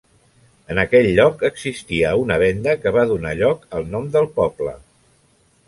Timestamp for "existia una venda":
1.49-2.75